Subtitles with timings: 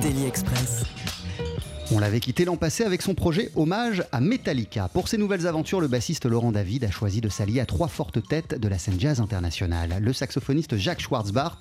[0.00, 0.84] Daily Express.
[1.90, 4.88] On l'avait quitté l'an passé avec son projet Hommage à Metallica.
[4.88, 8.26] Pour ses nouvelles aventures, le bassiste Laurent David a choisi de s'allier à trois fortes
[8.26, 9.98] têtes de la scène jazz internationale.
[10.00, 11.58] Le saxophoniste Jacques Schwartzbart,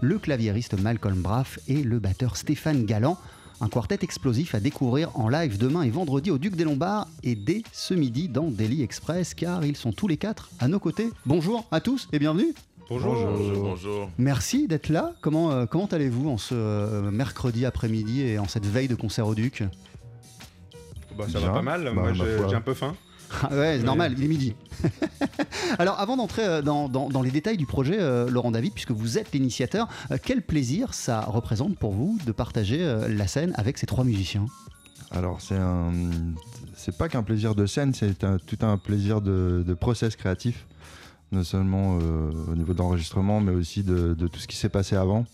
[0.00, 3.18] le claviériste Malcolm Braff et le batteur Stéphane Galland.
[3.60, 7.36] Un quartet explosif à découvrir en live demain et vendredi au Duc des Lombards et
[7.36, 11.10] dès ce midi dans Daily Express car ils sont tous les quatre à nos côtés.
[11.24, 12.54] Bonjour à tous et bienvenue.
[12.90, 13.14] Bonjour.
[13.14, 13.62] Bonjour.
[13.62, 14.10] bonjour.
[14.18, 15.14] Merci d'être là.
[15.22, 19.26] Comment, euh, comment allez-vous en ce euh, mercredi après-midi et en cette veille de concert
[19.26, 19.64] au Duc?
[21.16, 21.90] Bah, Ça va pas mal.
[21.94, 22.94] Moi, j'ai un peu faim.
[23.42, 24.54] Ah ouais, c'est normal, il est midi.
[25.78, 29.32] Alors, avant d'entrer euh, dans, dans, les détails du projet, Laurent David, puisque vous êtes
[29.32, 29.88] l'initiateur,
[30.22, 34.46] quel plaisir ça représente pour vous de partager la scène avec ces trois musiciens?
[35.10, 35.90] Alors, c'est un,
[36.76, 40.66] c'est pas qu'un plaisir de scène, c'est tout un plaisir de, de process créatif
[41.34, 45.26] non seulement euh, au niveau d'enregistrement, mais aussi de, tout ce qui s'est passé avant.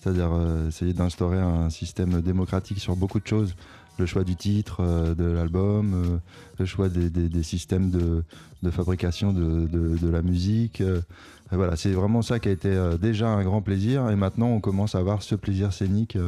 [0.00, 3.54] C'est-à-dire euh, essayer d'instaurer un système démocratique sur beaucoup de choses.
[3.98, 6.20] Le choix du titre euh, de l'album,
[6.58, 8.22] le choix des, systèmes de,
[8.70, 10.82] fabrication de, la musique.
[11.50, 14.10] voilà, c'est vraiment ça qui a été déjà un grand plaisir.
[14.10, 16.18] Et maintenant, on commence à avoir ce plaisir scénique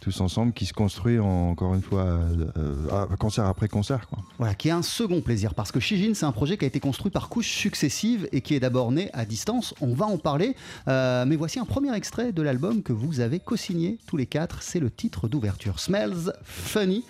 [0.00, 4.08] tous ensemble qui se construit encore une fois euh, concert après concert.
[4.08, 4.18] Quoi.
[4.38, 6.80] Voilà, qui est un second plaisir parce que Shijin c'est un projet qui a été
[6.80, 9.74] construit par couches successives et qui est d'abord né à distance.
[9.80, 10.54] On va en parler,
[10.88, 14.62] euh, mais voici un premier extrait de l'album que vous avez co-signé tous les quatre.
[14.62, 17.04] C'est le titre d'ouverture, Smells Funny.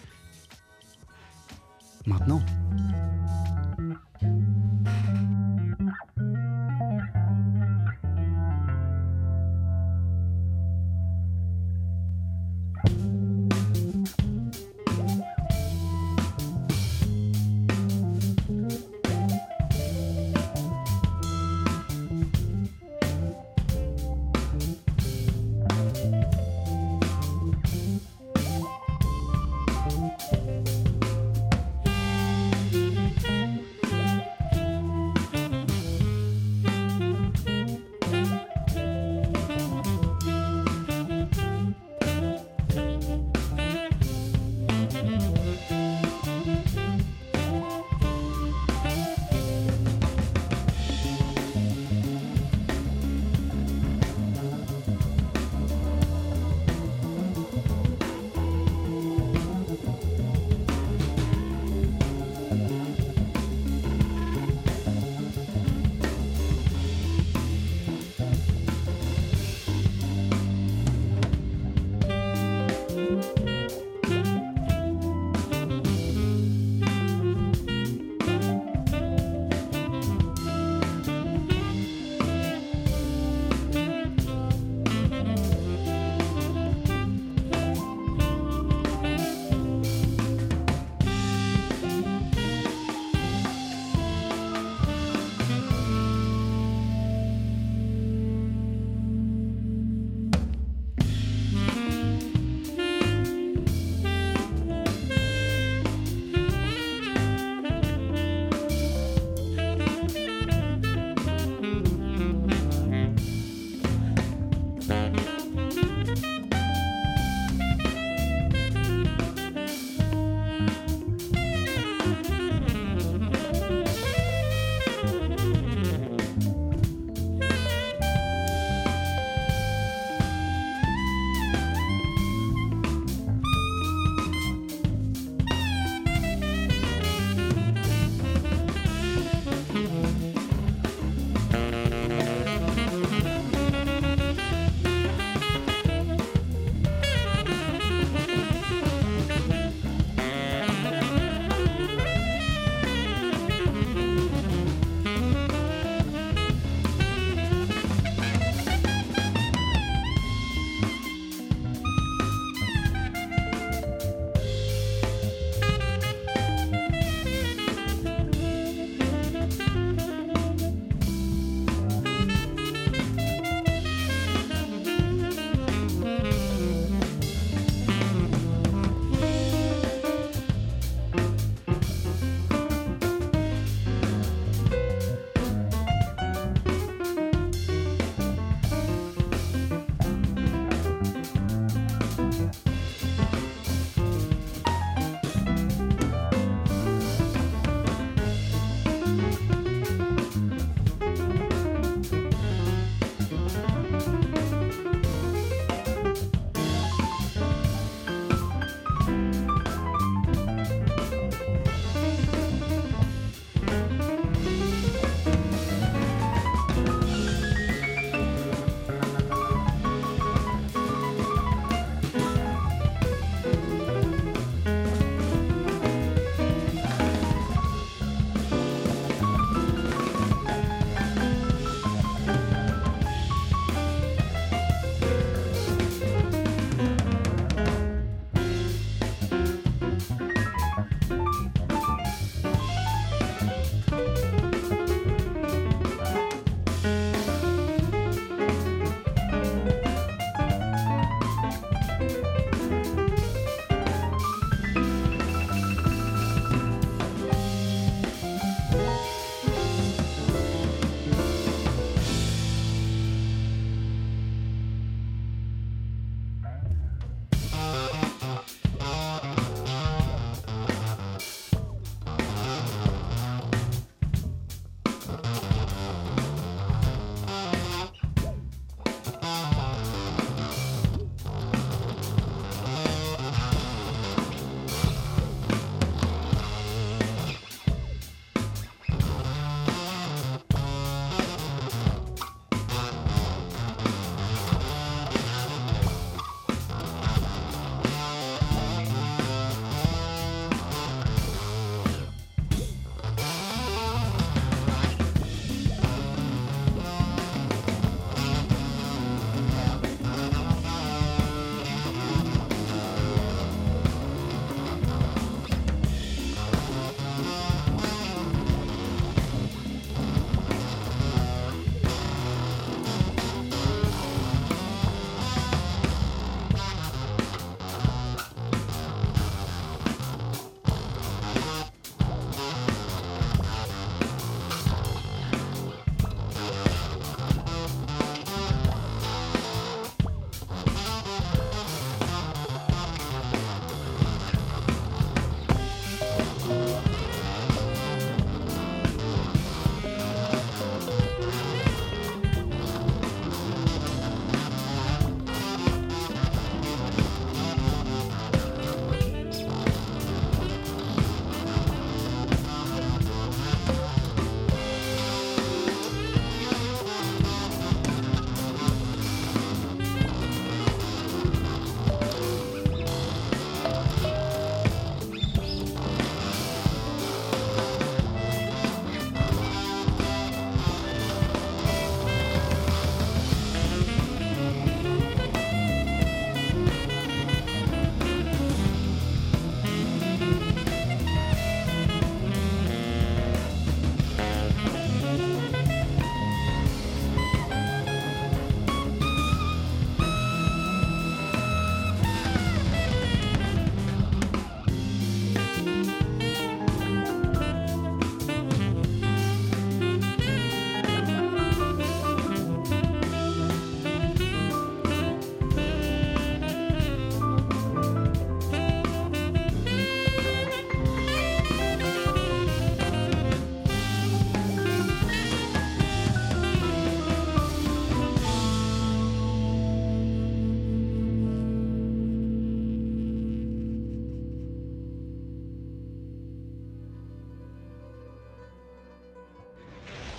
[2.06, 2.42] Maintenant.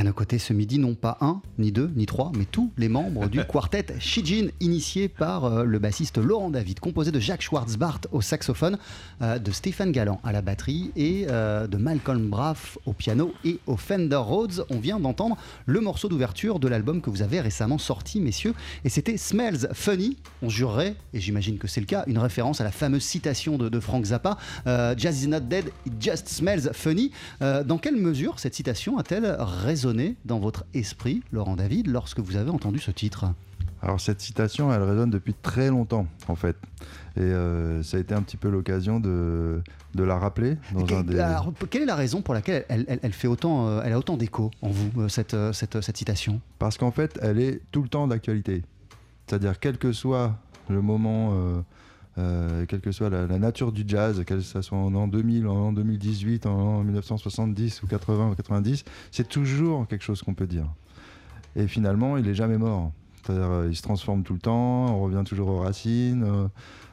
[0.00, 2.88] À nos côtés ce midi non pas un, ni deux, ni trois, mais tous les
[2.88, 8.00] membres du quartet Shijin, initié par euh, le bassiste Laurent David, composé de Jacques Schwartzbart
[8.10, 8.78] au saxophone,
[9.20, 13.58] euh, de Stéphane Galland à la batterie et euh, de Malcolm Braff au piano et
[13.66, 14.64] au Fender Rhodes.
[14.70, 18.54] On vient d'entendre le morceau d'ouverture de l'album que vous avez récemment sorti, messieurs,
[18.86, 20.16] et c'était Smells Funny.
[20.40, 23.68] On jurerait, et j'imagine que c'est le cas, une référence à la fameuse citation de,
[23.68, 27.10] de Frank Zappa Jazz is not dead, it just smells funny.
[27.40, 29.89] dans quelle mesure cette citation a-t-elle résonné?
[30.24, 33.26] Dans votre esprit, Laurent David, lorsque vous avez entendu ce titre
[33.82, 36.54] alors cette citation, elle résonne depuis très longtemps en fait.
[37.16, 39.62] Et euh, ça a été un petit peu l'occasion de,
[39.94, 40.58] de, la rappeler.
[40.74, 41.18] Dans un des...
[41.18, 44.18] alors, quelle est la raison pour laquelle elle, elle, fait autant, euh, elle a autant
[44.18, 46.42] d'écho en vous, euh, cette, cette, cette citation?
[46.58, 48.64] Parce qu'en fait, elle est tout le temps d'actualité.
[49.26, 50.36] C'est-à-dire, quel que soit
[50.68, 51.60] le moment euh,
[52.16, 56.82] quelle que soit la, nature du jazz, que ce soit en 2000, en 2018, en
[56.82, 60.66] 1970 ou 80 ou 90, c'est toujours quelque chose qu'on peut dire.
[61.56, 62.92] Et finalement, il n'est jamais mort.
[63.22, 66.48] C'est-à-dire, euh, il se transforme tout le temps, on revient toujours aux racines,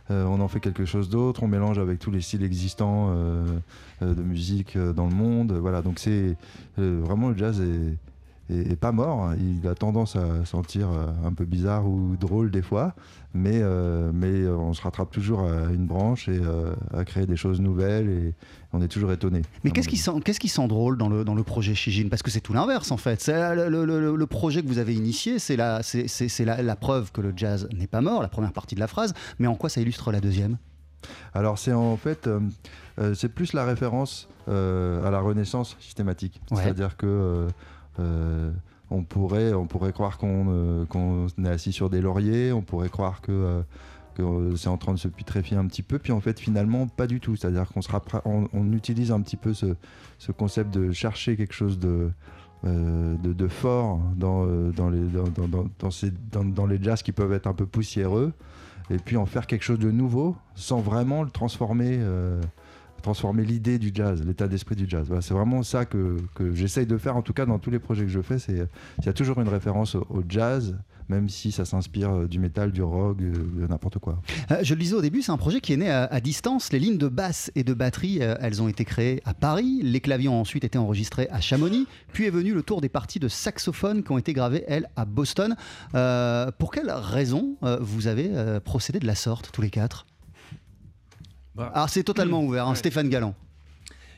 [0.09, 3.13] euh, on en fait quelque chose d'autre, on mélange avec tous les styles existants
[4.01, 5.51] de musique dans le monde.
[5.51, 6.37] Voilà, donc c'est
[6.77, 7.97] vraiment le jazz est,
[8.49, 9.33] et, pas mort.
[9.35, 12.93] Il a tendance à sentir euh, un peu bizarre ou drôle des fois,
[13.33, 17.35] mais, euh, mais on se rattrape toujours à une branche et euh, à créer des
[17.35, 18.33] choses nouvelles et
[18.73, 19.41] on est toujours étonné.
[19.63, 22.23] Mais qu'est-ce qui, sent, qu'est-ce qui sent drôle dans le, dans le projet Shijin Parce
[22.23, 23.21] que c'est tout l'inverse en fait.
[23.21, 26.75] C'est le, le, le, projet que vous avez initié, c'est, la, c'est, c'est, la, la
[26.75, 29.55] preuve que le jazz n'est pas mort, la première partie de la phrase, mais en
[29.55, 30.57] quoi ça illustre la deuxième?
[31.33, 32.27] Alors c'est en fait,
[33.13, 36.41] c'est plus la référence à la Renaissance systématique.
[36.53, 37.47] C'est-à-dire que euh,
[37.99, 43.21] on, pourrait, on pourrait croire qu'on euh, est assis sur des lauriers, on pourrait croire
[43.21, 43.63] que
[44.19, 47.05] euh, c'est en train de se putréfier un petit peu, puis en fait finalement pas
[47.05, 47.35] du tout.
[47.35, 49.75] C'est-à-dire qu'on on, utilise un petit peu ce,
[50.31, 52.09] concept de chercher quelque chose de,
[52.63, 55.05] de, fort dans, dans, les,
[56.31, 58.33] dans, dans, les jazz qui peuvent être un peu poussiéreux,
[58.89, 61.99] et puis en faire quelque chose de nouveau sans vraiment le transformer
[63.01, 65.07] transformer l'idée du jazz, l'état d'esprit du jazz.
[65.21, 68.03] c'est vraiment ça que, que j'essaye de faire, en tout cas dans tous les projets
[68.03, 70.75] que je fais, il y a toujours une référence au, jazz,
[71.09, 74.21] même si ça s'inspire euh, du métal, du rock, euh, de n'importe quoi.
[74.51, 76.73] Euh, je le disais au début, c'est un projet qui est né à, distance.
[76.73, 79.79] Les lignes de basse et de batterie, elles ont été créées à Paris.
[79.83, 81.87] Les claviers ont ensuite été enregistrés à Chamonix.
[82.11, 85.05] Puis est venu le tour des parties de saxophone qui ont été gravées, elles, à
[85.05, 85.55] Boston.
[85.91, 90.05] pour quelle raison vous avez procédé de la sorte, tous les quatre?
[91.57, 93.35] Bah, Alors c'est totalement ouvert, hein, Stéphane Galland.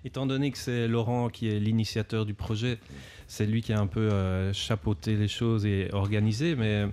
[0.05, 2.79] Étant donné que c'est Laurent qui est l'initiateur du projet,
[3.27, 6.85] c'est lui qui a un peu euh, chapeauté les choses et organisé, mais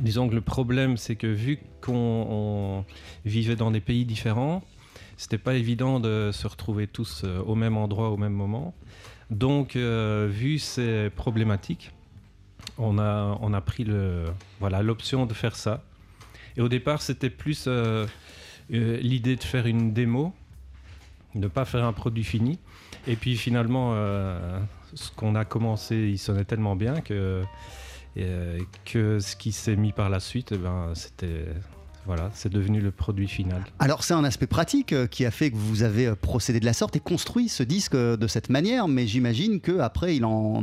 [0.00, 2.84] disons que le problème c'est que vu qu'on
[3.24, 4.62] vivait dans des pays différents,
[5.16, 8.74] c'était pas évident de se retrouver tous euh, au même endroit au même moment.
[9.30, 11.90] Donc, euh, vu ces problématiques,
[12.78, 14.24] on a, on a pris le,
[14.60, 15.82] voilà, l'option de faire ça.
[16.56, 18.06] Et au départ, c'était plus euh,
[18.70, 20.32] l'idée de faire une démo,
[21.34, 22.58] de ne pas faire un produit fini.
[23.06, 24.58] Et puis finalement, euh,
[24.94, 27.42] ce qu'on a commencé, il sonnait tellement bien que,
[28.16, 31.46] euh, ce qui s'est mis par la suite, eh ben, c'était
[32.06, 33.62] voilà, c'est devenu le produit final.
[33.78, 36.64] Alors c'est un aspect pratique euh, qui a fait que vous avez euh, procédé de
[36.64, 40.62] la sorte et construit ce disque euh, de cette manière, mais j'imagine qu'après il en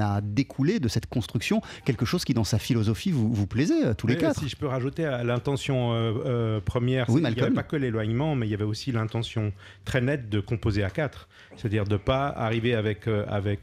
[0.00, 4.06] a découlé de cette construction quelque chose qui dans sa philosophie vous, vous plaisait tous
[4.06, 4.40] les quatre.
[4.40, 8.50] Si je peux rajouter à l'intention première, il n'y avait pas que l'éloignement, mais il
[8.50, 9.52] y avait aussi l'intention
[9.84, 13.06] très nette de composer à quatre, c'est-à-dire de ne pas arriver avec...
[13.06, 13.60] avec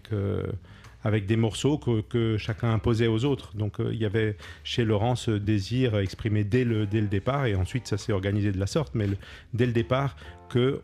[1.08, 3.56] avec des morceaux que, chacun imposait aux autres.
[3.56, 4.36] Donc euh, il y avait
[4.66, 8.52] chez Laurent ce désir exprimé dès le, dès le départ, et ensuite ça s'est organisé
[8.52, 9.08] de la sorte, mais
[9.54, 10.18] dès le départ,
[10.52, 10.80] qu'on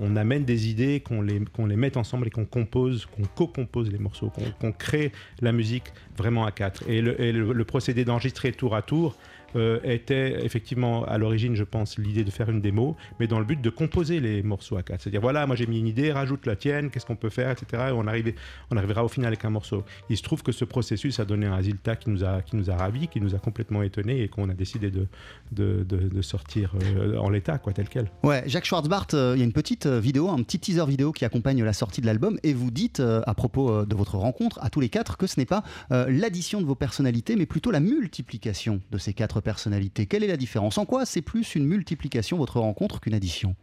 [0.00, 3.88] on, amène des idées, qu'on les, qu'on les mette ensemble et qu'on compose, qu'on co-compose
[3.90, 6.82] les morceaux, qu'on crée la musique vraiment à quatre.
[6.88, 9.16] Et le, et le procédé d'enregistrer tour à tour,
[9.56, 13.44] euh, était effectivement à l'origine, je pense, l'idée de faire une démo, mais dans le
[13.44, 15.02] but de composer les morceaux à quatre.
[15.02, 17.84] C'est-à-dire, voilà, moi j'ai mis une idée, rajoute la tienne, qu'est-ce qu'on peut faire, etc.
[17.88, 18.34] Et on, arrive,
[18.70, 19.84] on arrivera au final avec un morceau.
[20.10, 22.70] Il se trouve que ce processus a donné un résultat qui nous a, qui nous
[22.70, 25.06] a ravis, qui nous a complètement étonnés et qu'on a décidé de,
[25.52, 28.10] de, de, sortir euh, en l'état, quoi, tel quel.
[28.22, 31.24] Ouais, Jacques Schwartzbart, euh, il y a une petite vidéo, un petit teaser vidéo qui
[31.24, 34.80] accompagne la sortie de l'album et vous dites à propos de votre rencontre à tous
[34.80, 38.98] les quatre que ce n'est pas l'addition de vos personnalités, mais plutôt la multiplication de
[38.98, 40.06] ces quatre personnalité.
[40.06, 40.78] Quelle est la différence?
[40.78, 43.54] En quoi c'est plus une multiplication, votre rencontre, qu'une addition?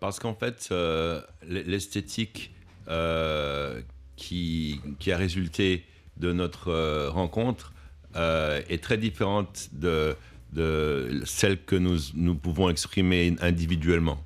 [0.00, 2.54] Parce qu'en fait, euh, l'esthétique
[2.88, 3.80] euh,
[4.16, 5.84] qui, qui, a résulté
[6.16, 7.74] de notre euh, rencontre
[8.14, 10.16] est très différente de,
[10.52, 14.24] de celle que nous, nous pouvons exprimer individuellement.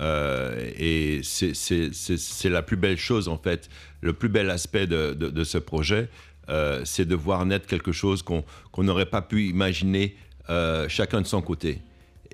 [0.00, 3.68] Et c'est la plus belle chose, en fait,
[4.00, 6.08] le plus bel aspect de, de, ce projet,
[6.48, 8.44] euh, c'est de voir naître quelque chose qu'on
[8.78, 10.16] n'aurait pas pu imaginer
[10.50, 11.80] euh, chacun de son côté.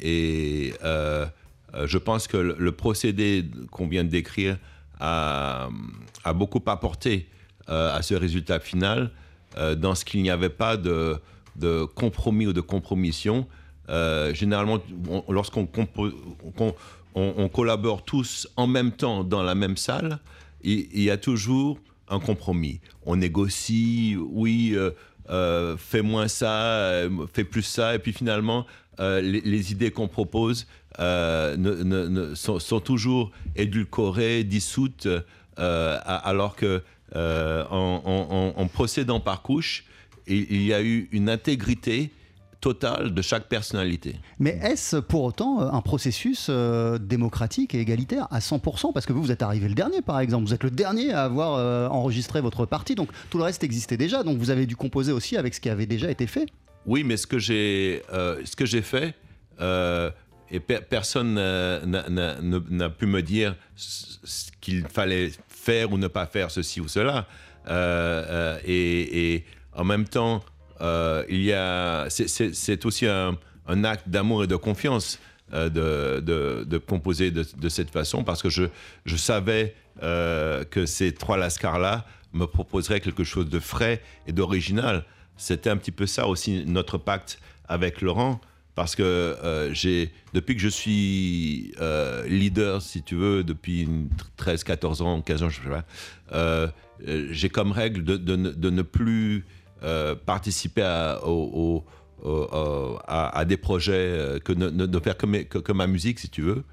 [0.00, 4.58] Et je pense que le, procédé qu'on vient de décrire
[5.00, 5.68] a,
[6.34, 7.28] beaucoup apporté
[7.66, 9.10] à ce résultat final,
[9.76, 11.20] dans ce qu'il n'y avait pas de,
[11.94, 13.46] compromis ou de compromission.
[14.32, 14.78] généralement,
[15.28, 15.68] lorsqu'on
[17.14, 20.20] on, collabore tous en même temps dans la même salle,
[20.62, 21.78] il, y a toujours
[22.10, 22.80] un compromis.
[23.06, 24.90] On négocie, oui, euh,
[25.30, 28.66] euh, fais moins ça, euh, fais plus ça, et puis finalement,
[28.98, 30.66] les, idées qu'on propose
[30.98, 35.06] sont, toujours édulcorées, dissoutes,
[35.56, 36.82] alors que
[37.14, 39.84] en, procédant par couche,
[40.26, 42.10] il, y a eu une intégrité
[42.60, 44.16] total de chaque personnalité.
[44.38, 49.12] Mais est-ce pour autant euh, un processus euh, démocratique et égalitaire à 100% Parce que
[49.12, 50.46] vous, vous êtes arrivé le dernier, par exemple.
[50.46, 53.96] Vous êtes le dernier à avoir euh, enregistré votre partie, donc tout le reste existait
[53.96, 54.22] déjà.
[54.22, 56.46] Donc vous avez dû composer aussi avec ce qui avait déjà été fait.
[56.86, 59.14] Oui, mais ce que j'ai, ce que j'ai fait,
[59.60, 66.80] et personne n'a pu me dire ce qu'il fallait faire ou ne pas faire ceci
[66.80, 67.26] ou cela.
[68.64, 70.42] et, et en même temps,
[70.80, 73.36] euh, il y a, c'est aussi un,
[73.84, 75.18] acte d'amour et de confiance
[75.52, 75.68] euh,
[76.64, 78.66] de, composer de, cette façon parce que je,
[79.16, 85.04] savais euh, que ces trois lascars-là me proposeraient quelque chose de frais et d'original.
[85.36, 88.40] C'était un petit peu ça aussi notre pacte avec Laurent
[88.74, 91.74] parce que j'ai, depuis que je suis
[92.28, 93.88] leader, si tu veux, depuis
[94.36, 96.72] 13, 14 ans, 15 ans, je sais pas,
[97.30, 99.44] j'ai comme règle de ne plus
[99.84, 101.20] euh, participer à,
[103.06, 106.64] à, des projets, euh, que ne, faire que, ma musique, si tu veux.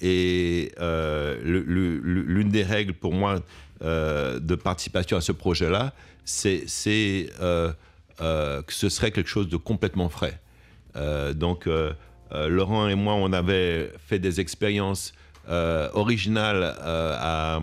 [0.00, 3.40] Et euh, l'une des règles pour moi
[3.80, 5.92] de participation à ce projet-là,
[6.24, 6.64] c'est
[7.38, 7.74] que
[8.68, 10.40] ce serait quelque chose de complètement frais.
[11.34, 11.68] donc,
[12.32, 15.12] Laurent et moi, on avait fait des expériences
[15.48, 17.60] originales à,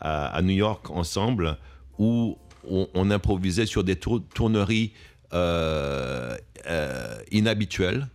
[0.00, 1.56] à, New York ensemble,
[1.98, 4.92] où on, improvisait sur des tourneries
[5.34, 8.08] euh, euh, inhabituelles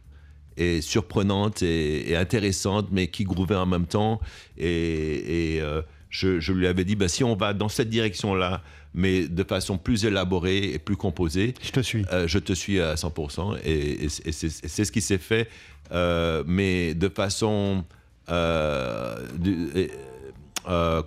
[0.58, 4.20] et surprenantes et, intéressantes, mais qui grouvaient en même temps.
[4.58, 8.62] Et, euh, je, lui avais dit, bah, si on va dans cette direction-là,
[8.94, 12.06] mais de façon plus élaborée et plus composée, je te suis.
[12.28, 13.60] je te suis à 100%.
[13.64, 15.50] Et, c'est ce qui s'est fait,
[15.92, 17.86] mais de façon,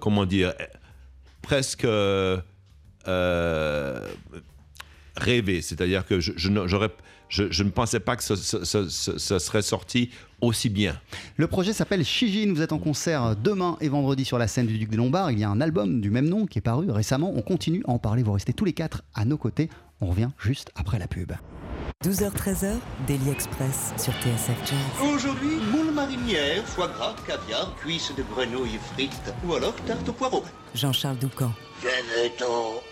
[0.01, 0.55] comment dire,
[1.43, 1.87] presque
[3.09, 4.01] euh,
[5.17, 5.63] rêver.
[5.63, 6.51] C'est-à-dire que je, je,
[7.29, 11.01] je, ne pensais pas que ça, serait sorti aussi bien.
[11.37, 12.53] Le projet s'appelle Shijin.
[12.55, 15.31] Vous êtes en concert demain et vendredi sur la scène du Duc des Lombards.
[15.31, 17.33] Il y a un album du même nom qui est paru récemment.
[17.35, 18.23] On continue à en parler.
[18.23, 19.69] Vous restez tous les quatre à nos côtés.
[20.01, 21.33] On revient juste après la pub.
[22.05, 22.75] 12h-13h,
[23.07, 25.11] Daily Express sur TSF Jazz.
[25.15, 30.45] Aujourd'hui, moule marinière, foie gras, caviar, cuisses de grenouille frites ou alors tarte au poireau.
[30.75, 31.53] Jean-Charles Doucan.
[31.83, 32.83] Venez-t'en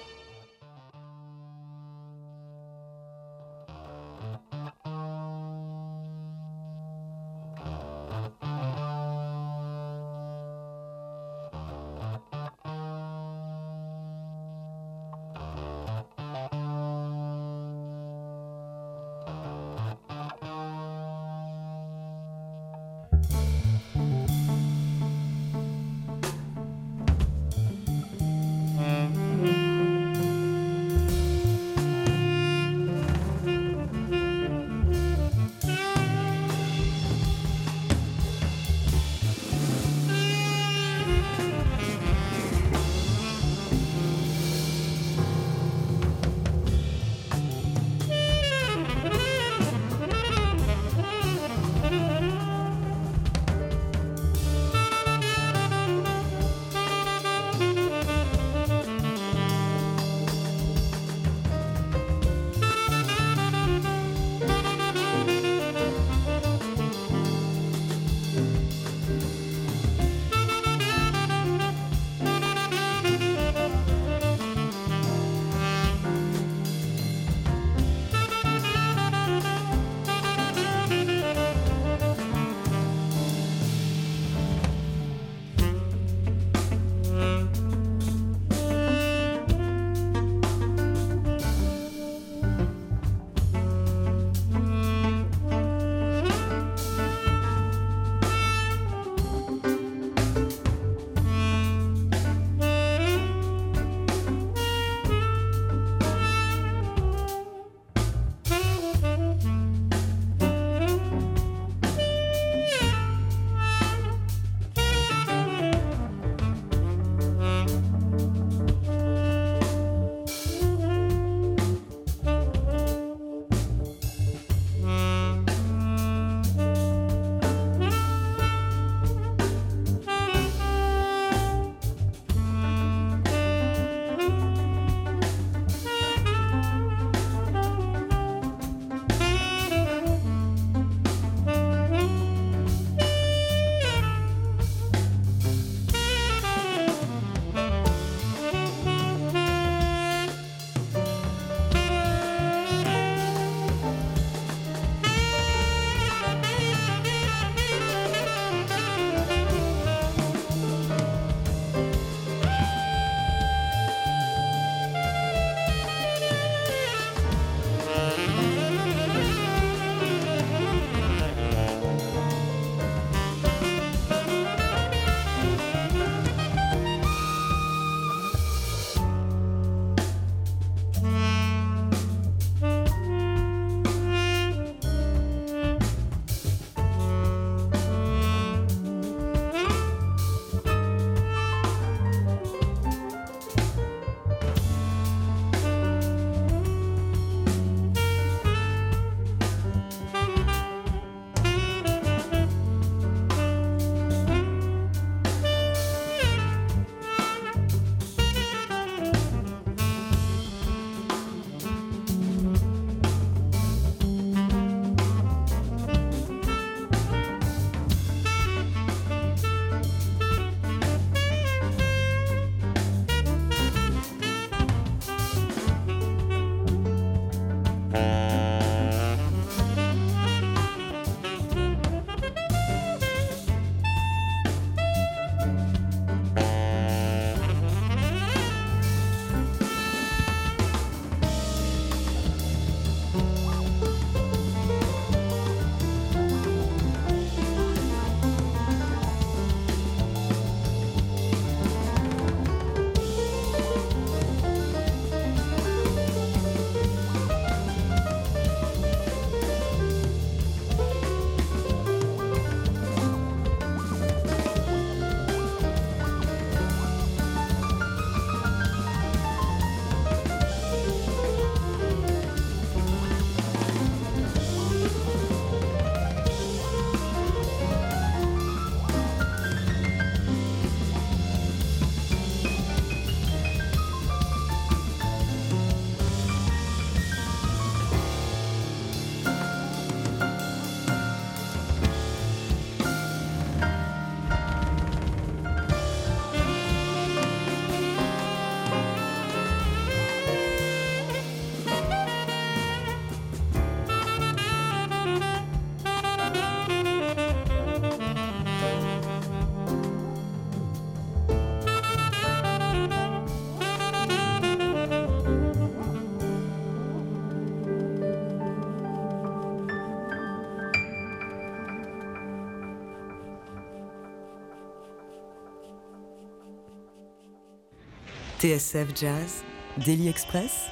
[328.44, 329.42] TSF Jazz,
[329.86, 330.66] Daily Express,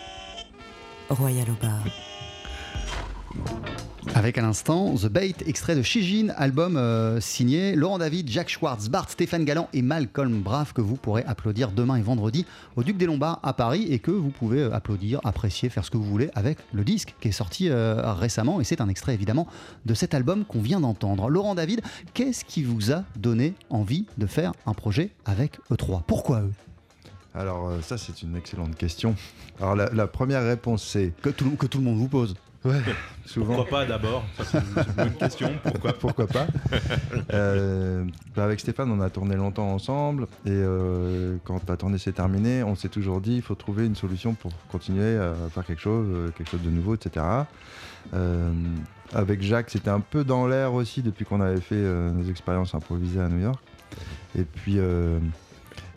[1.08, 1.46] Royal.
[4.14, 8.90] Avec à l'instant The Bait, extrait de Shijin, album euh, signé Laurent David, Jacques Schwartz,
[8.90, 12.44] Bart, Stéphane Galland et Malcolm Braff que vous pourrez applaudir demain et vendredi
[12.76, 15.90] au Duc des Lombards à Paris et que vous pouvez euh, applaudir, apprécier, faire ce
[15.90, 19.14] que vous voulez avec le disque qui est sorti euh, récemment et c'est un extrait
[19.14, 19.46] évidemment
[19.86, 21.30] de cet album qu'on vient d'entendre.
[21.30, 21.80] Laurent David,
[22.12, 26.52] qu'est-ce qui vous a donné envie de faire un projet avec E3 Pourquoi eux?
[27.34, 29.14] Alors ça c'est une excellente question.
[29.60, 31.12] Alors la, première réponse c'est...
[31.22, 32.34] Que que tout le monde vous pose.
[32.64, 32.80] Ouais,
[33.26, 33.56] souvent.
[33.56, 35.50] Pourquoi pas d'abord C'est une bonne question.
[35.62, 36.46] Pourquoi Pourquoi pas
[37.32, 38.04] euh,
[38.36, 42.62] bah, Avec Stéphane, on a tourné longtemps ensemble et euh, quand la tournée s'est terminée,
[42.62, 46.06] on s'est toujours dit il faut trouver une solution pour continuer à faire quelque chose,
[46.08, 47.24] euh, quelque chose de nouveau, etc.
[49.12, 53.20] avec Jacques, c'était un peu dans l'air aussi depuis qu'on avait fait nos expériences improvisées
[53.20, 53.60] à New York.
[54.38, 54.78] Et puis,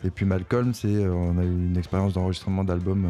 [0.06, 3.06] et puis Malcolm, c'est on a eu une expérience d'enregistrement d'album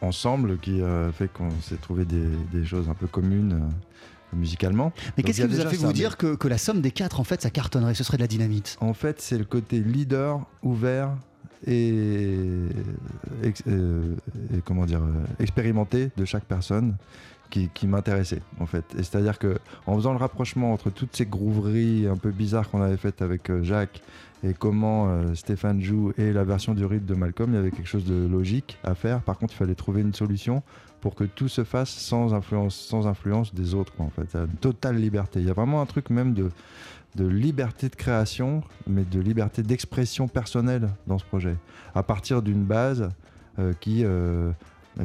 [0.00, 4.92] ensemble qui a fait qu'on s'est trouvé des, choses un peu communes euh, musicalement.
[5.16, 7.42] Mais qu'est-ce qui vous a fait vous dire que, la somme des quatre, en fait,
[7.42, 8.76] ça cartonnerait, ce serait de la dynamite?
[8.80, 11.10] En fait, c'est le côté leader, ouvert
[11.66, 12.68] et,
[13.66, 14.14] euh,
[14.64, 16.96] comment dire, euh, expérimenté de chaque personne
[17.48, 18.84] qui, m'intéressait en fait.
[18.98, 22.82] Et c'est-à-dire que en faisant le rapprochement entre toutes ces grouveries un peu bizarres qu'on
[22.82, 24.02] avait faites avec Jacques
[24.44, 27.70] et comment euh, Stéphane joue et la version du rythme de Malcolm, il y avait
[27.70, 29.22] quelque chose de logique à faire.
[29.22, 30.62] Par contre, il fallait trouver une solution
[31.00, 33.92] pour que tout se fasse sans influence, sans influence des autres.
[33.98, 35.40] en fait, une totale liberté.
[35.40, 36.50] Il y a vraiment un truc même de,
[37.14, 41.56] de liberté de création, mais de liberté d'expression personnelle dans ce projet,
[41.94, 43.08] à partir d'une base
[43.58, 44.52] euh, qui euh,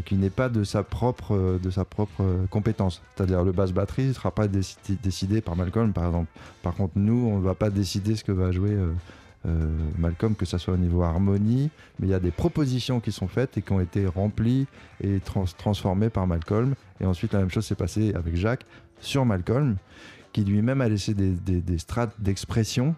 [0.05, 3.01] qui n'est pas de sa propre, de sa propre compétence.
[3.13, 6.29] C'est-à-dire le basse batterie ne sera pas décidé, par Malcolm, par exemple.
[6.63, 8.77] Par contre, nous, on ne va pas décider ce que va jouer
[9.97, 13.27] Malcolm, que ce soit au niveau harmonie, mais il y a des propositions qui sont
[13.27, 14.67] faites et qui ont été remplies
[15.03, 15.19] et
[15.57, 16.75] transformées par Malcolm.
[16.99, 18.65] Et ensuite, la même chose s'est passée avec Jacques
[18.99, 19.77] sur Malcolm,
[20.31, 22.95] qui lui-même a laissé des, strates d'expression,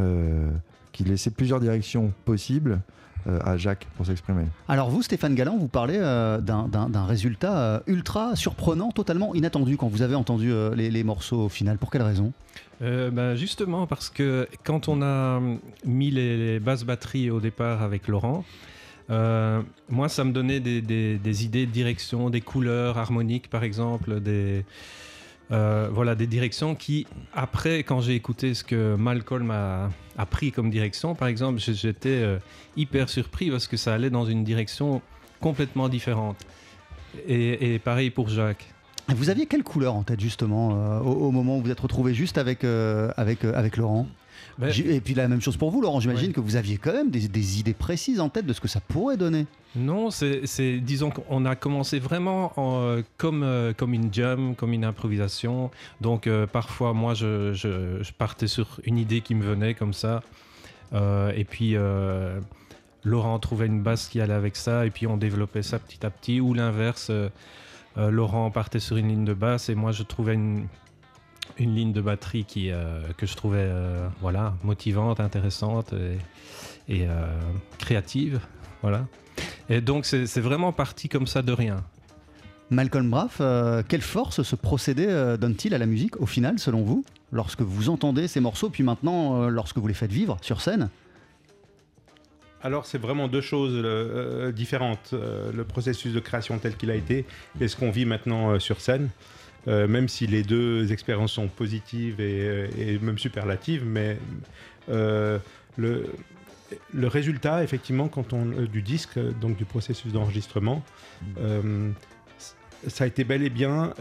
[0.00, 0.50] euh,
[0.92, 3.05] qui laissait plusieurs directions possibles euh,
[3.44, 4.44] à Jacques pour s'exprimer.
[4.68, 10.14] Alors vous, Stéphane Galland, vous parlez d'un résultat ultra surprenant, totalement inattendu quand vous avez
[10.14, 11.78] entendu les, les, morceaux au final.
[11.78, 12.32] Pour quelle raison?
[12.82, 15.40] Euh, ben, justement, parce que quand on a
[15.84, 18.44] mis les, basses batteries au départ avec Laurent,
[19.08, 24.64] euh, moi, ça me donnait des, idées de direction, des couleurs harmoniques, par exemple, des,
[25.50, 29.90] euh, voilà, des directions qui, après, quand j'ai écouté ce que Malcolm a,
[30.30, 32.38] pris comme direction, par exemple, j'étais
[32.76, 35.02] hyper surpris parce que ça allait dans une direction
[35.40, 36.36] complètement différente.
[37.28, 38.72] et pareil pour Jacques.
[39.14, 42.38] Vous aviez quelle couleur en tête justement euh, au, moment où vous êtes retrouvé juste
[42.38, 44.08] avec, euh, euh, avec Laurent?
[44.62, 47.58] Et puis la même chose pour vous Laurent, j'imagine que vous aviez quand même des,
[47.58, 49.46] idées précises en tête de ce que ça pourrait donner.
[49.74, 52.52] Non, c'est disons qu'on a commencé vraiment
[53.18, 55.70] comme, comme une jam, comme une improvisation.
[56.00, 60.22] Donc parfois moi je, je, je, partais sur une idée qui me venait comme ça.
[60.92, 61.76] et puis
[63.06, 66.10] Laurent trouvait une basse qui allait avec ça et puis on développait ça petit à
[66.10, 67.10] petit ou l'inverse.
[67.10, 67.30] Euh,
[68.10, 70.66] Laurent partait sur une ligne de basse et moi je trouvais une,
[71.58, 75.94] une ligne de batterie qui, euh, que je trouvais euh, voilà, motivante, intéressante
[76.88, 77.06] et,
[77.78, 78.40] créative.
[78.82, 79.06] Voilà.
[79.68, 81.82] Et donc c'est vraiment parti comme ça de rien.
[82.70, 83.40] Malcolm Braff,
[83.88, 85.06] quelle force ce procédé
[85.40, 89.48] donne-t-il à la musique au final, selon vous, lorsque vous entendez ces morceaux, puis maintenant
[89.48, 90.90] lorsque vous les faites vivre sur scène?
[92.66, 95.10] Alors c'est vraiment deux choses euh, différentes.
[95.12, 97.24] Euh, le processus de création tel qu'il a été
[97.60, 99.08] et ce qu'on vit maintenant euh, sur scène.
[99.66, 104.18] Même si les deux expériences sont positives et, même superlatives, mais
[104.88, 105.40] le,
[105.76, 110.84] le, résultat, effectivement, quand on, du disque, donc du processus d'enregistrement,
[112.86, 113.92] ça a été bel et bien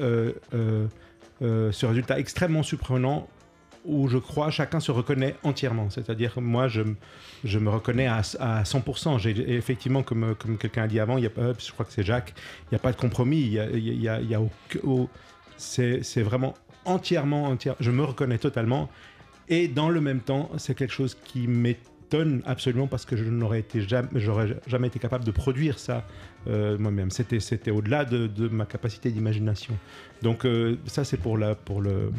[1.41, 3.28] ce résultat extrêmement surprenant
[3.86, 5.89] où je crois chacun se reconnaît entièrement.
[5.89, 6.82] C'est-à-dire moi, je,
[7.58, 9.19] me reconnais à, à 100%.
[9.19, 12.73] J'ai, effectivement, comme, quelqu'un a dit avant, y a je crois que c'est Jacques, il
[12.73, 13.39] n'y a pas de compromis.
[13.39, 14.41] Il y a, y a,
[15.58, 16.54] c'est vraiment
[16.86, 17.76] entièrement, entière.
[17.80, 18.89] Je me reconnais totalement.
[19.48, 23.63] Et dans le même temps, c'est quelque chose qui m'étonne absolument parce que je n'aurais
[23.76, 24.10] jamais,
[24.68, 26.06] jamais été capable de produire ça
[26.48, 27.12] euh, moi-même.
[27.12, 29.76] C'était, au-delà de, ma capacité d'imagination.
[30.22, 32.12] Donc euh, ça, c'est pour, pour le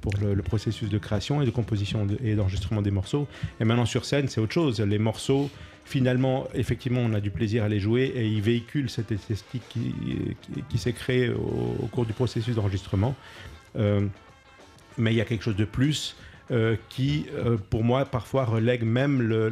[0.00, 3.26] pour le, processus de création et de composition et d'enregistrement des morceaux.
[3.60, 4.80] Et maintenant sur scène, c'est autre chose.
[4.80, 5.50] Les morceaux,
[5.88, 9.94] finalement, effectivement, on a du plaisir à les jouer et ils véhiculent cette esthétique qui,
[10.68, 13.14] qui, s'est créée au, cours du processus d'enregistrement.
[13.76, 14.06] Euh,
[14.98, 16.16] mais il y a quelque chose de plus.
[16.88, 17.26] qui,
[17.70, 19.48] pour moi, parfois relègue même le,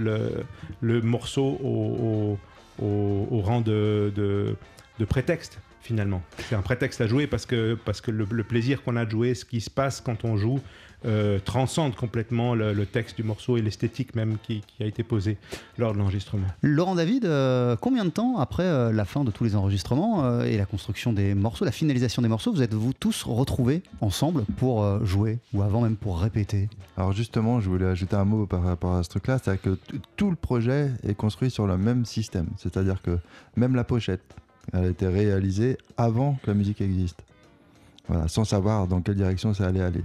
[0.81, 2.39] le, morceau au,
[2.83, 4.57] au, rang de, de,
[4.99, 6.23] de prétexte finalement.
[6.39, 9.35] C'est un prétexte à jouer parce que, parce que le, plaisir qu'on a de jouer,
[9.35, 10.61] ce qui se passe quand on joue,
[11.05, 15.37] euh, transcende complètement le, texte du morceau et l'esthétique même qui, a été posée
[15.79, 16.47] lors de l'enregistrement.
[16.63, 20.57] Laurent David, euh, combien de temps après euh, la fin de tous les enregistrements et
[20.57, 25.39] la construction des morceaux, la finalisation des morceaux, vous êtes-vous tous retrouvés ensemble pour jouer
[25.53, 26.69] ou avant même pour répéter?
[26.97, 29.79] Alors justement, je voulais ajouter un mot par rapport à ce truc-là, c'est que
[30.17, 33.19] tout le projet est construit sur le même système, c'est-à-dire que
[33.57, 34.23] même la pochette,
[34.73, 37.23] elle a été réalisée avant que la musique existe.
[38.09, 40.03] Voilà, sans savoir dans quelle direction ça allait aller.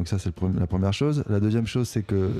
[0.00, 1.22] Donc ça, c'est la première chose.
[1.28, 2.30] La deuxième chose, c'est que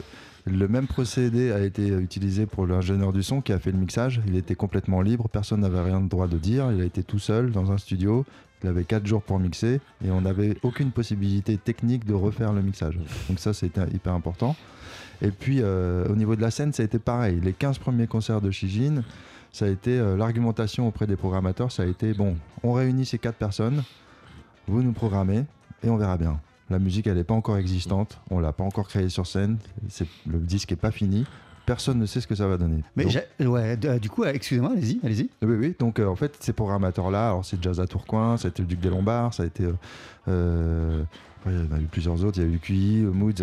[0.46, 4.22] le même procédé a été utilisé pour l'ingénieur du son qui a fait le mixage.
[4.26, 6.72] Il était complètement libre, personne n'avait rien de droit de dire.
[6.72, 8.24] Il a été tout seul dans un studio.
[8.62, 12.62] Il avait 4 jours pour mixer et on n'avait aucune possibilité technique de refaire le
[12.62, 12.98] mixage.
[13.28, 14.56] Donc ça, c'était hyper important.
[15.20, 17.40] Et puis, euh, au niveau de la scène, ça a été pareil.
[17.42, 19.02] Les 15 premiers concerts de Shijin,
[19.52, 23.18] ça a été euh, l'argumentation auprès des programmateurs, ça a été bon, on réunit ces
[23.18, 23.82] quatre personnes,
[24.66, 25.44] vous nous programmez
[25.82, 26.40] et on verra bien.
[26.70, 29.58] La musique, elle n'est pas encore existante, on l'a pas encore créée sur scène,
[30.26, 31.26] le disque n'est pas fini.
[31.66, 32.82] Personne ne sait ce que ça va donner.
[32.96, 33.04] Mais
[33.46, 35.30] ouais, euh, du coup, excusez-moi, allez-y, allez-y.
[35.42, 35.76] Oui, oui.
[35.78, 38.68] Donc, euh, en fait, ces programmateurs-là, alors c'est Jazz à Tourcoing, ça a été le
[38.68, 39.64] Duc des Lombards, ça a été
[41.46, 42.38] il y en a eu plusieurs autres.
[42.38, 43.42] Il y a eu QI, Moods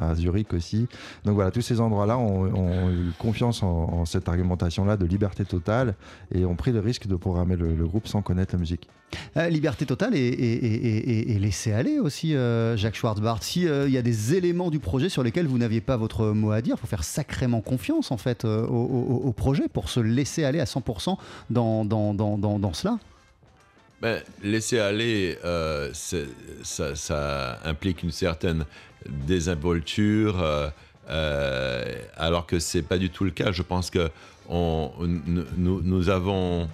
[0.00, 0.86] à, Zurich aussi.
[1.24, 5.94] Donc voilà, tous ces endroits-là ont, eu confiance en, cette argumentation-là de liberté totale
[6.34, 8.88] et ont pris le risque de programmer le, groupe sans connaître la musique.
[9.36, 13.42] Euh, liberté totale et, laisser aller aussi, euh, Jacques Schwartzbart.
[13.42, 16.50] S'il euh, y a des éléments du projet sur lesquels vous n'aviez pas votre mot
[16.50, 20.60] à dire, il faut faire sacrément confiance en fait au, projet pour se laisser aller
[20.60, 21.16] à 100%
[21.50, 22.98] dans, dans, dans, dans cela.
[24.02, 28.66] Ben, laisser aller, euh, ça, implique une certaine
[29.08, 30.68] désinvolture, euh,
[31.08, 33.52] euh, alors que c'est pas du tout le cas.
[33.52, 34.10] Je pense que
[34.48, 36.68] on, nous, avons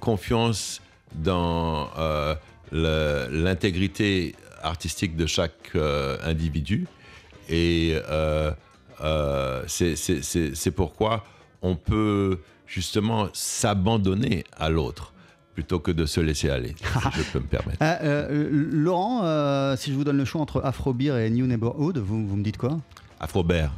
[0.00, 0.82] confiance
[1.14, 1.88] dans
[2.70, 5.74] l'intégrité artistique de chaque
[6.22, 6.86] individu,
[7.48, 7.96] et
[9.66, 11.24] c'est pourquoi
[11.62, 15.12] on peut justement s'abandonner à l'autre
[15.54, 16.84] plutôt que de se laisser aller, si
[17.18, 17.78] je peux me permettre.
[17.82, 21.98] Euh, euh, Laurent, euh, si je vous donne le choix entre Afrobeer et New Neighborhood,
[21.98, 22.78] vous, vous me dites quoi?
[23.18, 23.70] Afrobeer.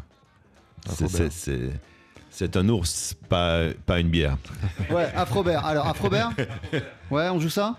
[2.30, 4.37] C'est un ours, pas, pas une bière.
[4.90, 5.64] Ouais, Afrobert.
[5.66, 6.30] Alors, Afrobert?
[7.11, 7.76] Ouais, on joue ça?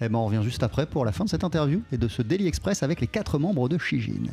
[0.00, 2.22] Eh ben, on revient juste après pour la fin de cette interview et de ce
[2.22, 4.30] Daily Express avec les quatre membres de Shijin.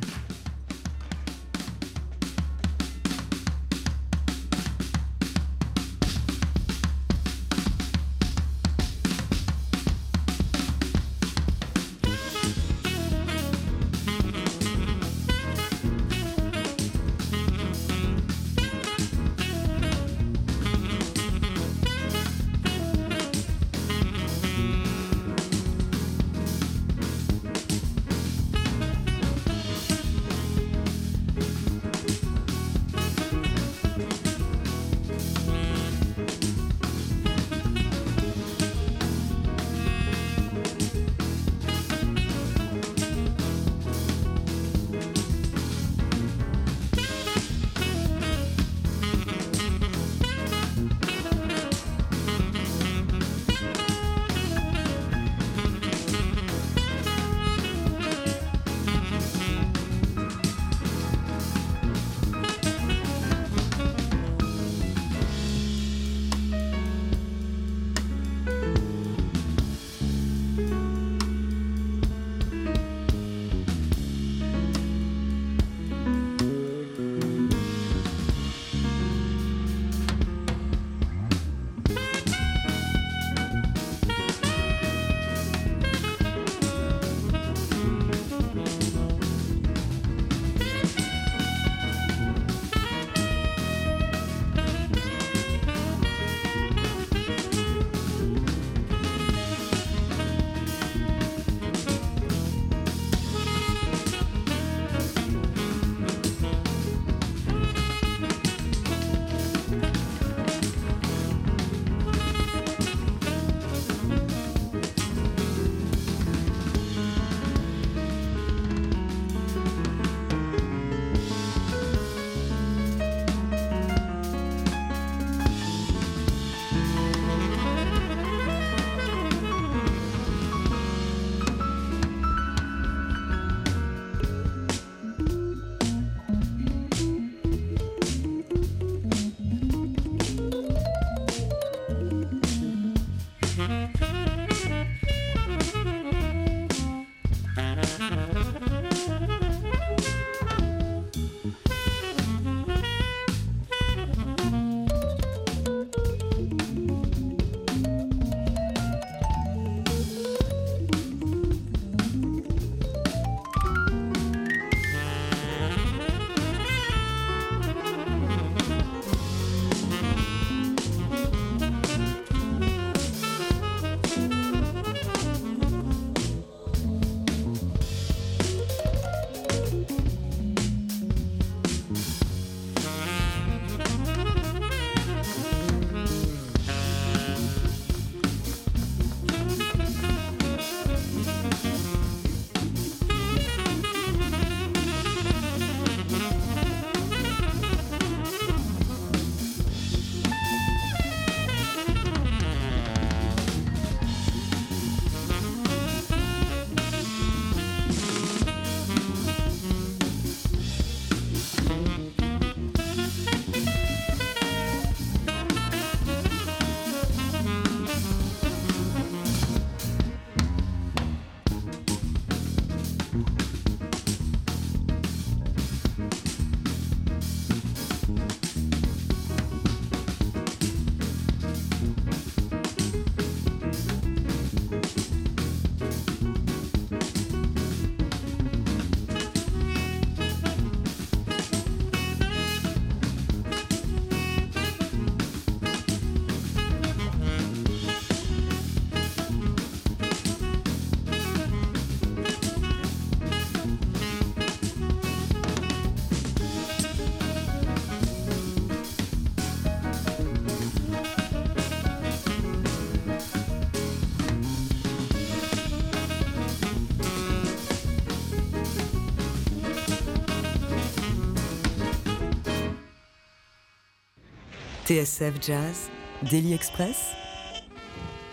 [274.85, 275.89] TSF Jazz,
[276.29, 277.15] Daily Express,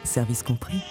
[0.04, 0.82] service compris.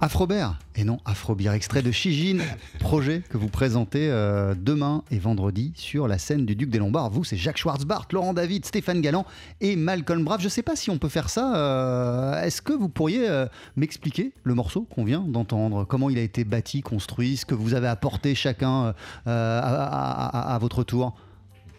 [0.00, 2.44] Afrobert, et non Afrobir, extrait de Chigine,
[2.78, 7.10] projet que vous présentez euh, demain et vendredi sur la scène du Duc des Lombards.
[7.10, 9.26] Vous, c'est Jacques Schwartzbart, Laurent David, Stéphane Galland
[9.60, 10.38] et Malcolm Brave.
[10.38, 11.56] Je ne sais pas si on peut faire ça.
[11.56, 15.84] Euh, est-ce que vous pourriez euh, m'expliquer le morceau qu'on vient d'entendre?
[15.84, 18.94] Comment il a été bâti, construit, ce que vous avez apporté chacun
[19.24, 21.16] à, à votre tour?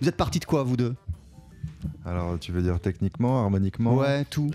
[0.02, 0.96] Vous êtes parti de quoi, vous deux?
[2.06, 3.96] Alors, tu veux dire techniquement, harmoniquement?
[3.96, 4.52] Ouais, tout.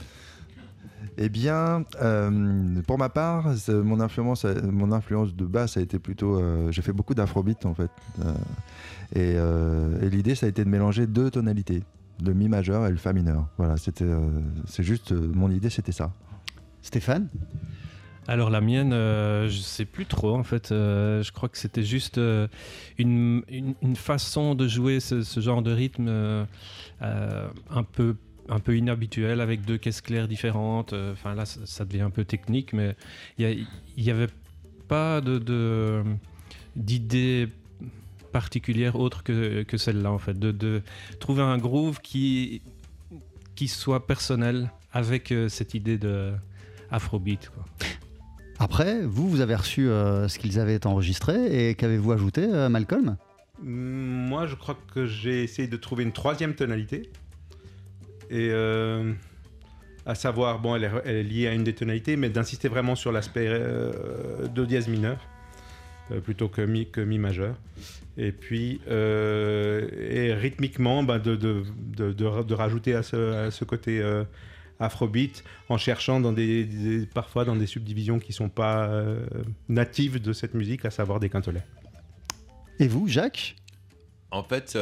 [1.18, 6.36] Eh bien, euh, pour ma part, mon influence, mon influence de basse a été plutôt.
[6.36, 7.90] Euh, j'ai fait beaucoup d'afrobeat en fait.
[9.16, 11.82] Euh, et, l'idée, ça a été de mélanger deux tonalités,
[12.24, 13.46] le mi majeur et le fa mineur.
[13.58, 14.08] Voilà, c'était,
[14.66, 16.12] c'est juste mon idée, c'était ça.
[16.80, 17.28] Stéphane?
[18.28, 20.68] Alors la mienne, je sais plus trop en fait.
[20.70, 22.20] je crois que c'était juste
[22.98, 23.42] une,
[23.96, 26.46] façon de jouer ce, genre de rythme
[27.00, 28.14] un peu
[28.48, 30.92] un peu inhabituel avec deux caisses claires différentes.
[30.92, 32.96] Euh, enfin là, ça, devient un peu technique, mais
[33.38, 33.66] il
[33.96, 34.28] n'y avait
[34.88, 36.02] pas de
[36.76, 37.48] d'idée
[38.32, 40.82] particulière autre que, que celle-là en fait, de,
[41.20, 42.62] trouver un groove qui
[43.54, 46.32] qui soit personnel avec euh, cette idée de
[46.90, 47.50] Afrobeat.
[47.50, 47.64] Quoi.
[48.62, 53.16] Après, vous, vous avez reçu euh, ce qu'ils avaient enregistré et qu'avez-vous ajouté, Malcolm?
[53.60, 57.10] Moi, je crois que j'ai essayé de trouver une troisième tonalité
[58.30, 59.12] et euh,
[60.06, 63.48] à savoir, bon, elle est, liée à une des tonalités, mais d'insister vraiment sur l'aspect
[63.48, 65.18] euh, do dièse mineur
[66.12, 67.56] euh, plutôt que mi, majeur.
[68.16, 74.00] Et puis, et rythmiquement, bah, de, de, de, rajouter à ce côté
[74.82, 78.90] afrobeat en cherchant dans des, parfois dans des subdivisions qui ne sont pas
[79.68, 81.64] natives de cette musique, à savoir des quintolets.
[82.78, 83.56] Et vous, Jacques?
[84.30, 84.76] En fait,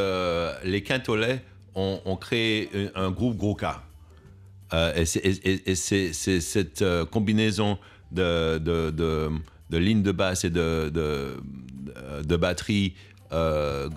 [0.64, 1.42] les quintolets
[1.74, 3.82] on, crée un groupe gros cas.
[4.72, 7.78] Euh, et c'est cette euh, combinaison
[8.12, 8.90] de, de,
[9.70, 12.94] de, lignes de basse et de, de, batterie,
[13.32, 13.88] euh,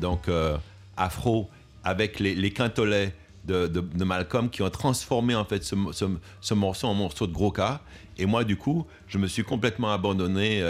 [0.00, 0.30] donc
[0.96, 1.50] afro,
[1.82, 3.12] avec les, les quintolets
[3.44, 5.74] de, Malcolm qui ont transformé en fait ce,
[6.40, 7.80] ce, morceau en morceau de gros cas.
[8.18, 10.62] Et moi, du coup, je me suis complètement abandonné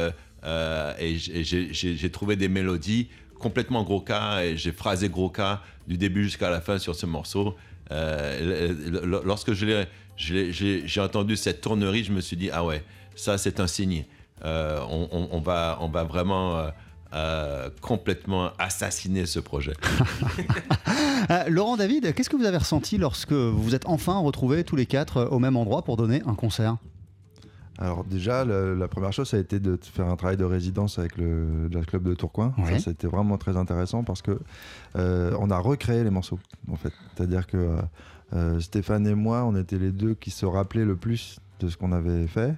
[0.99, 3.09] et j'ai trouvé des mélodies
[3.39, 7.07] complètement gros cas et j'ai phrasé gros cas du début jusqu'à la fin sur ce
[7.07, 7.55] morceau.
[7.91, 8.73] Euh,
[9.25, 12.83] lorsque j'ai entendu cette tournerie, je me suis dit, ah ouais,
[13.15, 14.05] ça c'est un signe.
[14.45, 16.67] Euh, on, va, on va vraiment
[17.15, 19.75] euh, complètement assassiner ce projet.
[21.49, 24.87] Laurent David, qu'est-ce que vous avez ressenti lorsque vous vous êtes enfin retrouvés tous les
[24.87, 26.77] quatre au même endroit pour donner un concert?
[27.79, 31.17] Alors déjà, la, première chose, ça a été de faire un travail de résidence avec
[31.17, 32.55] le jazz club de Tourcoing.
[32.67, 34.39] Ça, c'était vraiment très intéressant parce que
[34.97, 36.39] euh, on a recréé les morceaux,
[36.71, 36.93] en fait.
[37.15, 37.77] C'est-à-dire que euh,
[38.35, 41.93] euh, Stéphane et moi, on était les deux qui se rappelaient le plus ce qu'on
[41.93, 42.55] avait fait.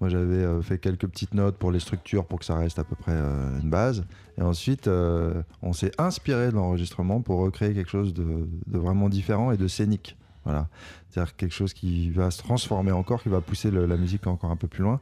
[0.00, 2.94] Moi, j'avais fait quelques petites notes pour les structures pour que ça reste à peu
[2.94, 4.04] près une base.
[4.38, 9.50] Et ensuite, on s'est inspiré de l'enregistrement pour recréer quelque chose de, de, vraiment différent
[9.50, 10.16] et de scénique.
[10.44, 10.68] Voilà.
[11.10, 14.56] C'est-à-dire quelque chose qui va se transformer encore, qui va pousser la musique encore un
[14.56, 15.00] peu plus loin.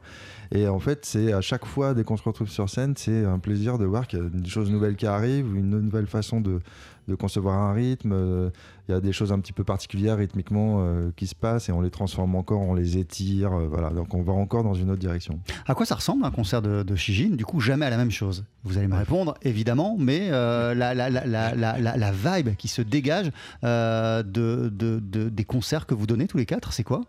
[0.51, 3.39] Et en fait, c'est à chaque fois, dès qu'on se retrouve sur scène, c'est un
[3.39, 6.61] plaisir de voir qu'il y a des choses nouvelles qui arrivent, une nouvelle façon de,
[7.07, 8.11] de concevoir un rythme.
[8.13, 8.49] Euh,
[8.87, 11.71] il y a des choses un petit peu particulières rythmiquement euh, qui se passent et
[11.73, 13.53] on les transforme encore, on les étire.
[13.53, 15.39] Euh, voilà, donc on va encore dans une autre direction.
[15.65, 18.11] À quoi ça ressemble un concert de, de Shijin Du coup, jamais à la même
[18.11, 18.45] chose.
[18.63, 23.31] Vous allez me répondre, évidemment, mais la, la, la, la, vibe qui se dégage
[23.63, 27.01] de, de, des concerts que vous donnez tous les quatre, c'est quoi?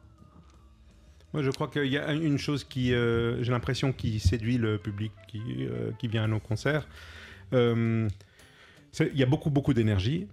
[1.35, 5.13] Moi, je crois qu'il y a une chose qui, j'ai l'impression, qui séduit le public
[5.29, 5.43] qui,
[5.99, 6.89] qui, vient à nos concerts
[9.01, 10.27] il y a beaucoup, beaucoup d'énergie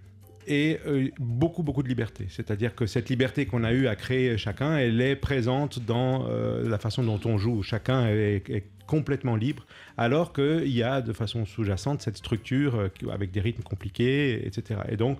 [0.46, 2.26] et euh, beaucoup, beaucoup de liberté.
[2.28, 6.68] C'est-à-dire que cette liberté qu'on a eue à créer chacun, elle est présente dans euh,
[6.68, 7.62] la façon dont on joue.
[7.62, 9.66] Chacun est, complètement libre,
[9.96, 14.80] alors qu'il y a de façon sous-jacente cette structure euh, avec des rythmes compliqués, etc.
[14.88, 15.18] Et donc,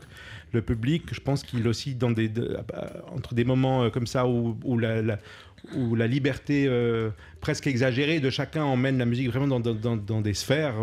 [0.53, 2.31] le public, je pense qu'il aussi dans des,
[3.15, 6.71] entre des moments comme ça où, la, liberté
[7.41, 10.77] presque exagérée de chacun emmène la musique vraiment dans des sphères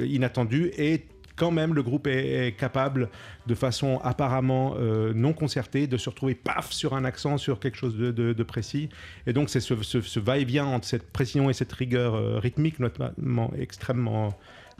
[0.00, 1.02] inattendues et
[1.36, 3.08] quand même le groupe est, capable,
[3.46, 7.76] de façon apparemment euh, non concertée, de se retrouver paf sur un accent, sur quelque
[7.76, 8.88] chose de, précis.
[9.26, 14.36] Et donc c'est ce, va-et-vient entre cette précision et cette rigueur euh, rythmique notamment extrêmement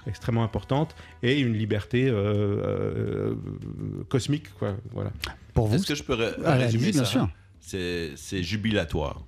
[0.09, 3.37] extrêmement importante et une liberté euh,
[4.09, 5.13] cosmique quoi voilà.
[5.55, 7.29] Pour vous est-ce que je peux résumer ça bien sûr.
[7.61, 9.25] C'est jubilatoire.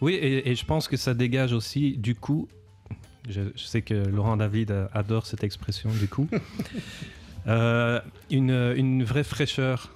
[0.00, 2.48] Oui et, et, je pense que ça dégage aussi du coup
[3.28, 6.28] je, sais que Laurent David adore cette expression du coup.
[7.46, 9.90] une, une, vraie fraîcheur.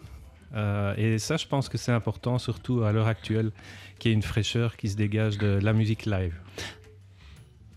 [0.97, 3.51] et ça, je pense que c'est important, surtout à l'heure actuelle,
[3.99, 6.35] qu'il y ait une fraîcheur qui se dégage de la musique live.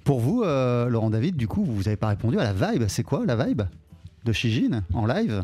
[0.05, 2.85] Pour vous, Laurent David, du coup, vous n'avez pas répondu à la vibe.
[2.87, 3.63] C'est quoi la vibe
[4.23, 5.43] de Shijin en live?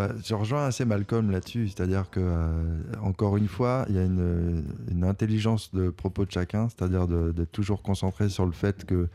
[0.00, 2.62] Bah, je rejoins assez Malcolm là-dessus, c'est-à-dire que euh,
[3.02, 4.64] encore une fois, il y a une,
[5.02, 9.08] intelligence de propos de chacun, c'est-à-dire d'être toujours concentré sur le fait que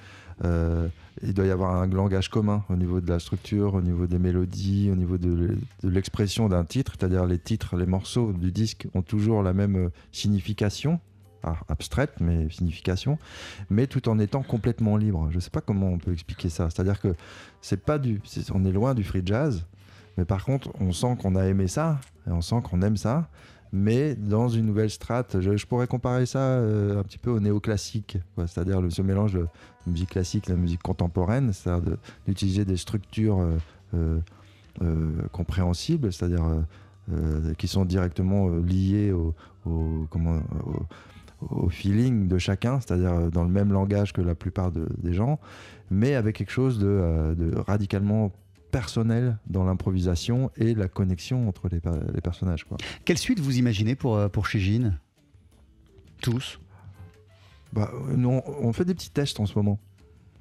[0.43, 0.87] euh,
[1.23, 4.19] il doit y avoir un langage commun au niveau de la structure, au niveau des
[4.19, 9.01] mélodies, au niveau de, l'expression d'un titre, c'est-à-dire les titres, les morceaux du disque ont
[9.01, 10.99] toujours la même signification,
[11.67, 13.17] abstraite, mais signification,
[13.71, 15.29] mais tout en étant complètement libre.
[15.31, 16.69] Je ne sais pas comment on peut expliquer ça.
[16.69, 17.15] C'est-à-dire que
[17.61, 18.21] c'est pas du,
[18.53, 19.65] on est loin du free jazz,
[20.17, 23.29] mais par contre, on sent qu'on a aimé ça, et on sent qu'on aime ça,
[23.75, 25.41] mais dans une nouvelle strate.
[25.41, 29.47] Je, pourrais comparer ça euh, un petit peu au néoclassique, c'est-à-dire ce mélange de
[29.85, 33.41] musique classique et la musique contemporaine, c'est-à-dire d'utiliser des structures
[33.93, 34.19] euh,
[34.81, 36.43] euh, compréhensibles, c'est-à-dire
[37.59, 39.35] qui sont directement liées au,
[41.69, 45.39] feeling de chacun, c'est-à-dire dans le même langage que la plupart des gens,
[45.91, 48.31] mais avec quelque chose de radicalement
[48.75, 51.79] personnel dans l'improvisation et la connexion entre les,
[52.19, 52.65] personnages.
[52.65, 52.75] Quoi.
[53.05, 54.99] Quelle suite vous imaginez pour, euh, pour Shijin?
[56.21, 56.59] Tous?
[57.71, 59.79] Bah, non, On fait des petits tests en ce moment.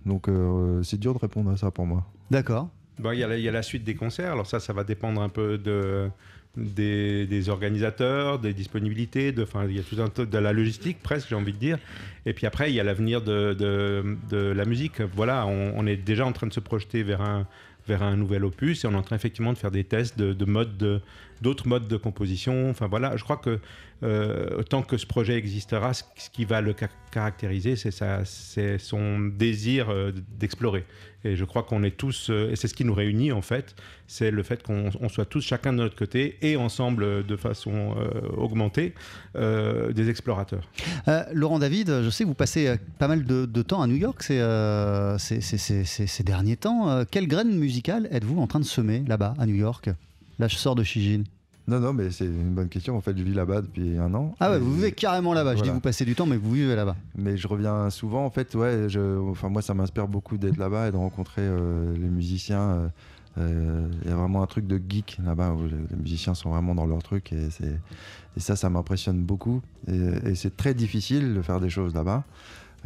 [0.05, 2.11] Donc euh, c'est dur de répondre à ça pour moi.
[2.33, 2.71] D'accord.
[2.99, 4.33] Bah, il y, y, a la suite des concerts.
[4.33, 6.11] Alors ça, ça va dépendre un peu de,
[6.57, 11.37] des, organisateurs, des disponibilités, de, il y a tout un de la logistique presque, j'ai
[11.37, 11.79] envie de dire.
[12.27, 15.01] Et puis après, il y a l'avenir de, de, la musique.
[15.01, 17.47] Voilà, on, on, est déjà en train de se projeter vers un,
[17.87, 20.33] vers un nouvel opus et on est en train effectivement de faire des tests de,
[20.33, 21.01] de
[21.43, 22.71] d'autres modes de composition.
[22.71, 23.59] Enfin voilà, je crois que
[24.05, 26.03] euh, tant que ce projet existera, ce,
[26.33, 26.75] qui va le
[27.11, 30.85] caractériser, c'est son désir euh, d'explorer.
[31.25, 33.75] Et je crois qu'on est tous, euh, et c'est ce qui nous réunit en fait,
[34.07, 37.95] c'est le fait qu'on soit tous chacun de notre côté et ensemble de façon
[38.37, 38.93] augmentée
[39.35, 40.69] des explorateurs.
[41.33, 44.39] Laurent David, je sais que vous passez pas mal de, temps à New York ces,
[46.25, 47.05] derniers temps.
[47.11, 49.89] quelle graine musicale êtes-vous en train de semer là-bas à New York?
[50.39, 51.23] Là, je sors de Shijin.
[51.67, 52.97] Non, non, mais c'est une bonne question.
[52.97, 54.35] En fait, je vis là-bas depuis un an.
[54.39, 55.57] Ah ouais, vous vivez carrément là-bas.
[55.57, 56.97] Je dis vous passez du temps, mais vous vivez là-bas.
[57.17, 58.25] Mais je reviens souvent.
[58.25, 61.95] En fait, ouais, je, enfin, moi, ça m'inspire beaucoup d'être là-bas et de rencontrer euh,
[61.95, 62.61] les musiciens.
[62.61, 62.89] Euh,
[63.37, 66.75] euh, il y a vraiment un truc de geek là-bas où les, musiciens sont vraiment
[66.75, 67.49] dans leur truc et,
[68.37, 69.61] et ça, ça m'impressionne beaucoup.
[69.89, 72.23] et c'est très difficile de faire des choses là-bas.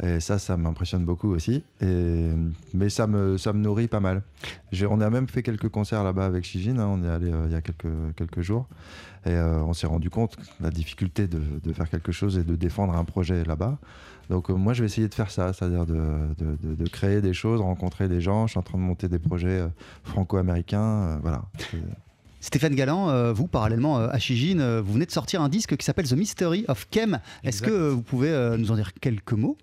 [0.01, 1.63] Et ça, ça m'impressionne beaucoup aussi.
[1.81, 2.29] Et,
[2.73, 4.23] mais ça me, ça me nourrit pas mal.
[4.89, 6.77] On a même fait quelques concerts là-bas avec Shijin.
[6.77, 6.87] Hein.
[6.87, 8.67] on est allé euh, il y a quelques, quelques jours.
[9.25, 12.43] Et euh, on s'est rendu compte de la difficulté de, de, faire quelque chose et
[12.43, 13.77] de défendre un projet là-bas.
[14.29, 15.99] Donc euh, moi, je vais essayer de faire ça, c'est-à-dire de,
[16.39, 18.47] de, créer des choses, rencontrer des gens.
[18.47, 19.67] Je suis en train de monter des projets
[20.03, 21.19] franco-américains.
[21.21, 21.43] voilà.
[22.39, 26.13] Stéphane Galland, vous, parallèlement à Shijin, vous venez de sortir un disque qui s'appelle The
[26.13, 27.19] Mystery of Kem.
[27.43, 29.57] Est-ce que vous pouvez nous en dire quelques mots?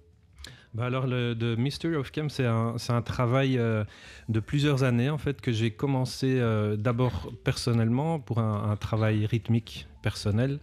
[0.76, 3.82] Bah alors, le The Mystery of Chem, c'est un, travail euh,
[4.28, 9.86] de plusieurs années, en fait, que j'ai commencé euh, d'abord personnellement pour un, travail rythmique
[10.02, 10.58] personnel,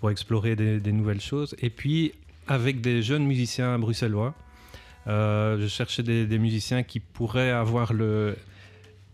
[0.00, 1.56] pour explorer des, nouvelles choses.
[1.62, 2.12] Et puis,
[2.46, 4.34] avec des jeunes musiciens bruxellois,
[5.06, 7.94] euh, je cherchais des, musiciens qui pourraient avoir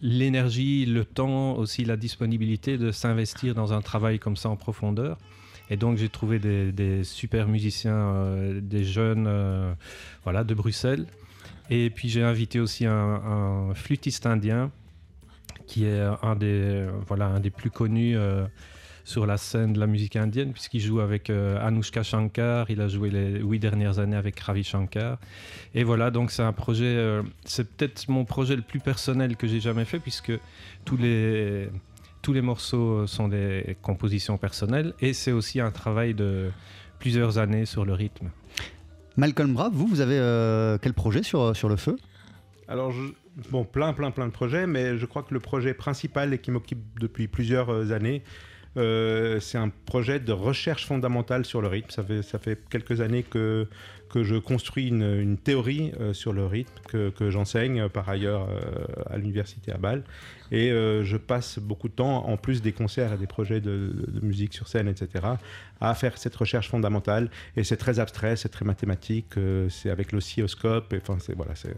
[0.02, 5.16] l'énergie, le temps, aussi la disponibilité de s'investir dans un travail comme ça en profondeur.
[5.70, 9.72] Et donc j'ai trouvé des, super musiciens, euh, des jeunes euh,
[10.24, 11.06] voilà, de Bruxelles.
[11.70, 14.72] Et puis j'ai invité aussi un, flûtiste indien
[15.68, 18.44] qui est un des, voilà, un des plus connus euh,
[19.04, 23.10] sur la scène de la musique indienne, puisqu'il joue avec Anushka Shankar, il a joué
[23.10, 25.18] les huit dernières années avec Ravi Shankar.
[25.74, 29.60] Et voilà, donc c'est un projet, c'est peut-être mon projet le plus personnel que j'ai
[29.60, 30.32] jamais fait, puisque
[30.84, 31.68] tous les
[32.22, 36.50] tous les morceaux sont des compositions personnelles et c'est aussi un travail de
[36.98, 38.30] plusieurs années sur le rythme.
[39.16, 41.96] Malcolm Brave, vous, vous avez euh, quel projet sur, sur le feu?
[42.68, 42.92] Alors,
[43.50, 46.50] bon, plein, plein, plein de projets, mais je crois que le projet principal et qui
[46.50, 48.22] m'occupe depuis plusieurs euh, années,
[48.76, 51.90] euh, c'est un projet de recherche fondamentale sur le rythme.
[51.90, 53.66] Ça fait, ça fait quelques années que,
[54.08, 58.48] que je construis une, une théorie sur le rythme que, que j'enseigne par ailleurs
[59.08, 60.04] à l'université à Bâle
[60.50, 63.92] et euh, je passe beaucoup de temps, en plus des concerts et des projets de,
[64.22, 65.24] musique sur scène, etc.,
[65.80, 67.30] à faire cette recherche fondamentale.
[67.56, 71.54] Et c'est très abstrait, c'est très mathématique, euh, c'est avec l'oscilloscope, et enfin, c'est voilà,
[71.54, 71.74] c'est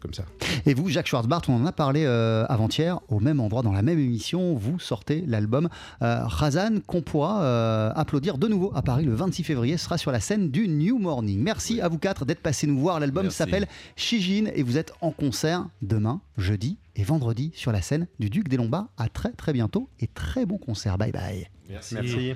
[0.00, 0.24] comme ça.
[0.64, 3.82] Et vous, Jacques Schwarzbart, on en a parlé euh, avant-hier, au même endroit, dans la
[3.82, 5.68] même émission, vous sortez l'album
[6.00, 10.50] Razan, qu'on pourra applaudir de nouveau à Paris le 26 février, sera sur la scène
[10.50, 11.42] du New Morning.
[11.42, 13.00] Merci Merci à vous quatre d'être passés nous voir.
[13.00, 18.08] L'album s'appelle Shijin et vous êtes en concert demain, jeudi et vendredi sur la scène
[18.18, 18.88] du Duc des Lombards.
[18.96, 20.98] À très très bientôt et très bon concert.
[20.98, 21.48] Bye bye.
[21.68, 21.94] Merci.
[21.94, 22.34] Merci.